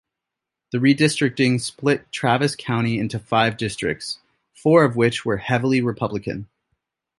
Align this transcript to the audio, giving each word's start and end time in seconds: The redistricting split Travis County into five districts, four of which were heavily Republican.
The 0.71 0.79
redistricting 0.79 1.61
split 1.61 2.11
Travis 2.11 2.55
County 2.55 2.97
into 2.97 3.19
five 3.19 3.55
districts, 3.55 4.17
four 4.55 4.83
of 4.83 4.95
which 4.95 5.25
were 5.25 5.37
heavily 5.37 5.79
Republican. 5.79 6.47